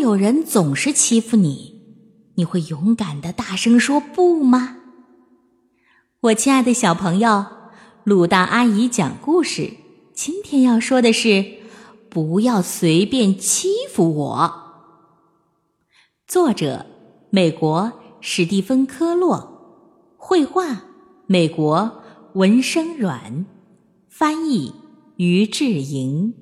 [0.00, 1.80] 有人总是欺负你，
[2.34, 4.76] 你会勇敢的大声说不吗？
[6.20, 7.44] 我亲爱的小朋友，
[8.04, 9.72] 鲁大阿姨讲故事，
[10.14, 11.44] 今天要说的是
[12.08, 14.60] 不要随便欺负我。
[16.26, 16.86] 作者：
[17.30, 20.84] 美国史蒂芬·科洛，绘画：
[21.26, 22.02] 美国
[22.34, 23.44] 文生软，
[24.08, 24.72] 翻译：
[25.16, 26.34] 于志莹。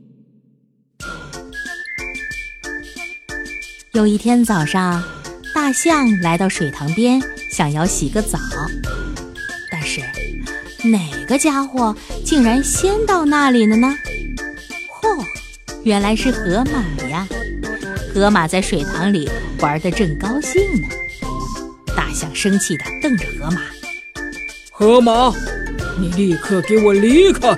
[3.93, 5.05] 有一天早上，
[5.55, 8.39] 大象来到水塘边，想要洗个澡，
[9.71, 10.01] 但是
[10.83, 11.95] 哪个家伙
[12.25, 13.95] 竟然先到那里了呢？
[14.89, 15.23] 嚯，
[15.85, 17.29] 原来是河马呀！
[18.15, 20.89] 河马在水塘里玩得正高兴呢。
[21.95, 23.61] 大象生气地瞪着河马
[24.73, 25.35] ：“河马，
[26.01, 27.55] 你立刻给我离开！”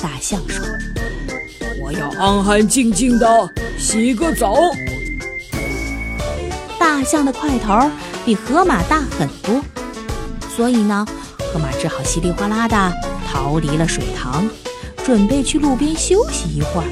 [0.00, 0.64] 大象说
[1.82, 4.54] ：“我要安安静静的洗个澡。”
[6.88, 7.90] 大象的块头
[8.24, 9.62] 比河马大很多，
[10.56, 11.06] 所以呢，
[11.52, 12.92] 河马只好稀里哗啦的
[13.30, 14.48] 逃离了水塘，
[15.04, 16.88] 准备去路边休息一会儿。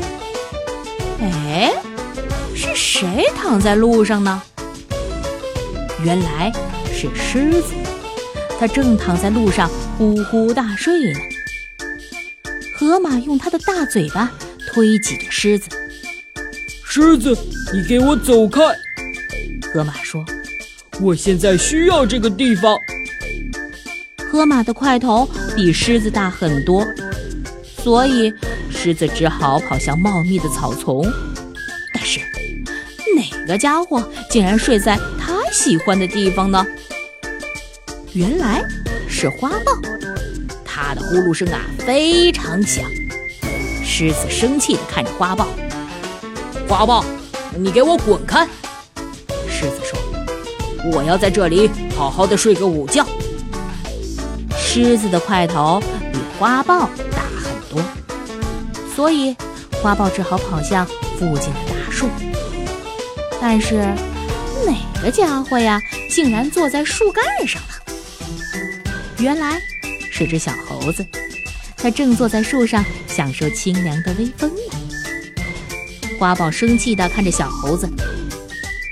[1.22, 1.72] 哎，
[2.54, 4.42] 是谁躺在路上呢？
[6.04, 6.52] 原来
[6.92, 7.72] 是狮子，
[8.60, 11.18] 它正躺在路上呼呼大睡呢。
[12.78, 14.30] 河马用它的大嘴巴
[14.68, 15.70] 推挤着狮子，
[16.84, 17.34] 狮子，
[17.72, 18.60] 你给我走开！
[19.72, 20.24] 河马说
[21.00, 22.76] ：“我现在需要这个地方。”
[24.30, 26.84] 河马的块头比狮子大很多，
[27.62, 28.32] 所以
[28.70, 31.04] 狮子只好跑向茂密的草丛。
[31.92, 32.20] 但是，
[33.16, 36.66] 哪个家伙竟然睡在他喜欢的地方呢？
[38.12, 38.62] 原来
[39.08, 39.72] 是花豹，
[40.64, 42.84] 它的呼噜声啊非常响。
[43.84, 45.48] 狮子生气地看着花豹
[46.68, 47.04] ：“花豹，
[47.56, 48.46] 你给我滚开！”
[50.92, 53.06] ：“我要在这里好好的睡个午觉。”
[54.56, 55.82] 狮子的块头
[56.12, 57.82] 比花豹大很多，
[58.94, 59.34] 所以
[59.82, 60.84] 花豹只好跑向
[61.18, 62.08] 附近的大树。
[63.40, 63.76] 但是
[64.66, 67.68] 哪个家伙呀，竟然坐在树干上了？
[69.18, 69.58] 原来
[70.10, 71.06] 是只小猴子，
[71.76, 75.38] 它正坐在树上享受清凉的微风呢。
[76.18, 77.88] 花豹生气地看着小猴子。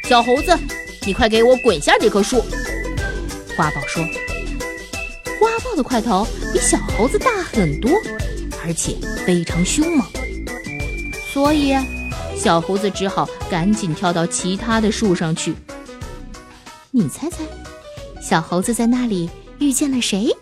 [0.04, 0.58] 小猴子，
[1.06, 2.42] 你快给我滚下这棵树！
[3.56, 4.02] 花豹说
[5.38, 7.90] ：“花豹的块头比小猴子大很多，
[8.64, 10.06] 而且非常凶猛，
[11.30, 11.74] 所以
[12.36, 15.54] 小猴子只好赶紧跳到其他的树上去。
[16.90, 17.44] 你猜猜，
[18.22, 19.28] 小猴子在那里
[19.58, 20.34] 遇见了谁？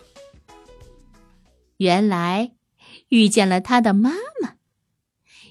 [1.78, 2.52] 原来
[3.08, 4.54] 遇见了他的妈妈。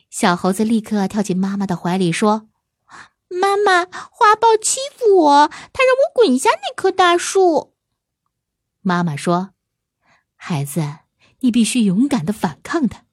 [0.09, 2.47] 小猴子立刻跳进妈妈的怀里说。”
[3.31, 7.73] 妈妈，花豹欺负我，它让我滚下那棵大树。
[8.81, 9.53] 妈妈说
[10.35, 10.81] ：“孩子，
[11.39, 13.05] 你必须勇敢的反抗它。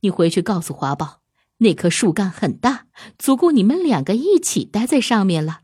[0.00, 1.20] 你回去告诉花豹，
[1.58, 2.86] 那棵树干很大，
[3.18, 5.60] 足够你们两个一起待在上面了。”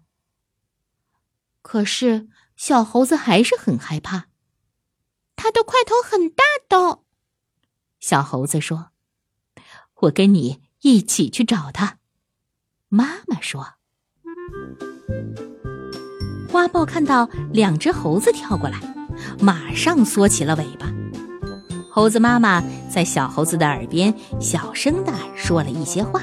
[1.62, 4.26] 可是小猴子还是很害怕，
[5.36, 7.02] 它的块头很大的。
[7.98, 8.90] 小猴子说
[10.02, 11.98] ：“我跟你一起去找它。”
[12.88, 13.75] 妈妈说。
[16.50, 18.80] 花豹看到两只猴子跳过来，
[19.40, 20.86] 马上缩起了尾巴。
[21.90, 26.20] 猴子妈妈在小猴子的耳边小声的说了一些话。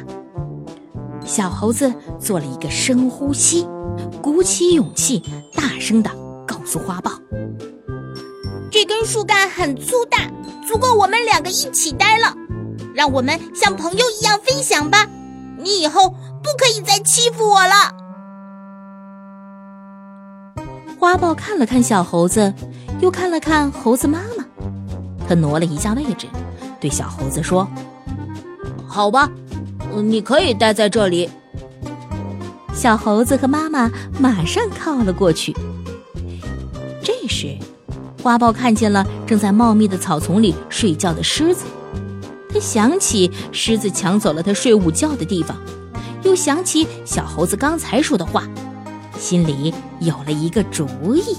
[1.25, 3.65] 小猴子做了一个深呼吸，
[4.21, 5.23] 鼓起勇气，
[5.55, 6.11] 大声的
[6.45, 7.11] 告诉花豹
[8.69, 10.29] ：“这根树干很粗大，
[10.67, 12.35] 足够我们两个一起待了。
[12.93, 15.07] 让我们像朋友一样分享吧。
[15.57, 17.95] 你以后不可以再欺负我了。”
[21.03, 22.53] 花豹看了看小猴子，
[23.01, 24.45] 又看了看猴子妈妈，
[25.27, 26.27] 他挪了一下位置，
[26.79, 27.67] 对小猴子说
[28.87, 29.29] ：“好吧，
[29.93, 31.29] 你可以待在这里。”
[32.73, 35.53] 小猴子和妈妈马上靠了过去。
[37.03, 37.57] 这时，
[38.23, 41.65] 花豹看见了正在茂密的草丛里睡觉的狮子，
[42.47, 45.57] 他想起狮子抢走了他睡午觉的地方，
[46.23, 48.47] 又想起小猴子刚才说的话。
[49.17, 51.37] 心里有了一个主意。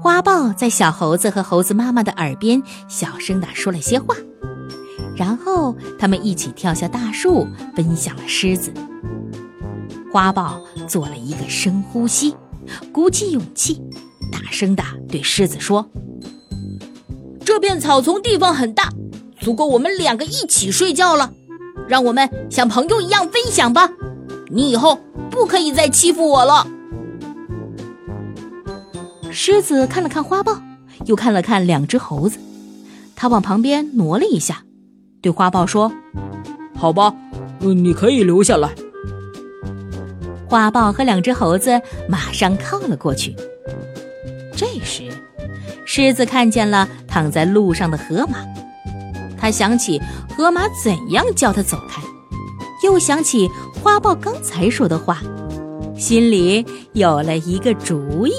[0.00, 4.14] 花豹在小猴子和猴子妈妈的耳边小声地说了些话，
[5.14, 7.46] 然后他们一起跳下大树，
[7.76, 8.72] 奔向了狮子。
[10.12, 12.34] 花豹做了一个深呼吸，
[12.92, 13.80] 鼓起勇气，
[14.32, 15.86] 大声地对狮子说
[17.44, 18.88] ：“这片草丛地方很大，
[19.40, 21.32] 足够我们两个一起睡觉了。
[21.86, 23.90] 让我们像朋友一样分享吧。
[24.50, 24.98] 你以后
[25.30, 26.66] 不可以再欺负我了。”
[29.32, 30.60] 狮子看了看花豹，
[31.06, 32.38] 又看了看两只猴子，
[33.14, 34.64] 他往旁边挪了一下，
[35.22, 35.92] 对花豹说
[36.76, 37.14] ：“好吧，
[37.60, 38.68] 嗯，你可以留下来。”
[40.48, 43.36] 花豹和两只猴子马上靠了过去。
[44.56, 45.04] 这时，
[45.84, 48.38] 狮子看见了躺在路上的河马，
[49.38, 50.02] 他想起
[50.36, 52.02] 河马怎样叫他走开，
[52.82, 53.48] 又想起
[53.82, 55.22] 花豹刚才说的话，
[55.96, 58.32] 心里有了一个主意。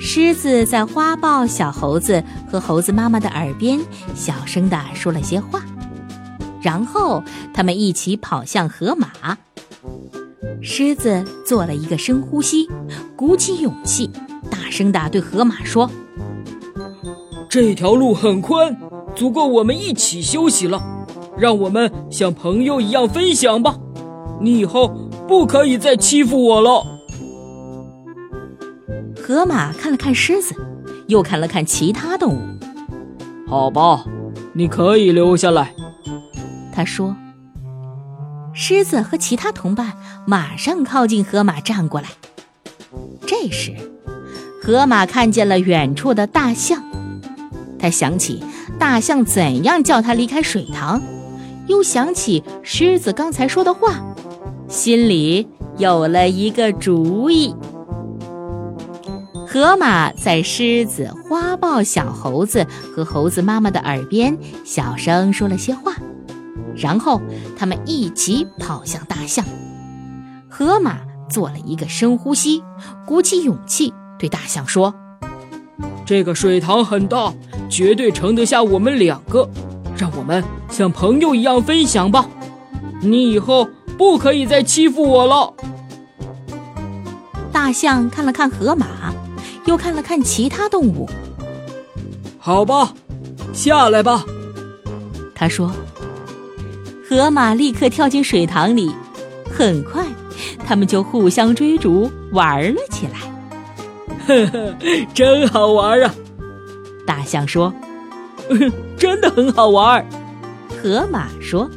[0.00, 3.78] 狮子在花豹、小猴子和猴子妈妈的耳边
[4.14, 5.62] 小声地说了些话，
[6.62, 9.36] 然后他们一起跑向河马。
[10.62, 12.66] 狮子做了一个深呼吸，
[13.14, 14.10] 鼓起勇气，
[14.50, 15.90] 大声地对河马说
[17.50, 18.74] ：“这条路很宽，
[19.14, 20.82] 足够我们一起休息了。
[21.36, 23.76] 让我们像朋友一样分享吧。
[24.40, 24.88] 你以后
[25.26, 26.86] 不可以再欺负我了。”
[29.22, 30.54] 河马看了看狮子，
[31.06, 32.40] 又看了看其他动物。
[33.48, 34.04] 好吧，
[34.52, 35.74] 你可以留下来。
[36.72, 37.16] 他说。
[38.56, 39.94] 狮子和其他同伴
[40.28, 42.08] 马上靠近河马站过来。
[43.26, 43.74] 这时，
[44.62, 46.80] 河马看见了远处的大象，
[47.80, 48.44] 他想起
[48.78, 51.02] 大象怎样叫他离开水塘，
[51.66, 54.02] 又想起狮子刚才说的话，
[54.68, 57.54] 心里有了一个主意。
[59.46, 65.94] 河马在狮子、花豹、小猴子和猴子妈妈的耳边小声说了些话，
[66.76, 67.20] 然后
[67.56, 69.44] 他们一起跑向大象。
[70.48, 70.98] 河马
[71.30, 72.62] 做了一个深呼吸，
[73.06, 74.92] 鼓起勇气对大象说
[76.04, 77.32] ：“这个水塘很大，
[77.68, 79.48] 绝对盛得下我们两个。
[79.96, 82.28] 让我们像朋友一样分享吧。
[83.00, 83.68] 你以后
[83.98, 85.52] 不可以再欺负我了。”
[87.52, 88.86] 大象看了看河马。
[89.66, 91.08] 又看了看其他动物，
[92.38, 92.92] 好吧，
[93.54, 94.22] 下来吧。
[95.34, 95.72] 他说
[97.08, 98.92] ：“河马立刻跳进水塘里，
[99.50, 100.04] 很快，
[100.66, 103.20] 他们就互相追逐玩了起来。”
[104.28, 104.74] 呵呵，
[105.14, 106.14] 真好玩啊！
[107.06, 107.72] 大象说
[108.96, 110.04] ：“真的很好玩。”
[110.82, 111.70] 河马说：“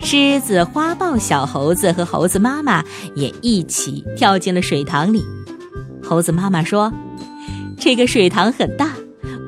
[0.00, 2.82] 狮子、花豹、小猴子和猴子妈妈
[3.14, 5.24] 也一起跳进了水塘里。”
[6.02, 6.92] 猴子妈妈说
[7.78, 8.90] ：“这个水塘很大，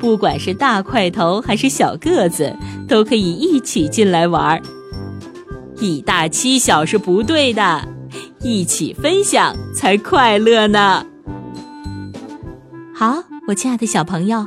[0.01, 2.57] 不管是大块头还是小个子，
[2.89, 4.63] 都可以一起进来玩儿。
[5.79, 7.87] 以大欺小是不对的，
[8.41, 11.05] 一起分享才快乐呢。”
[12.95, 14.47] 好，我亲爱的小朋友，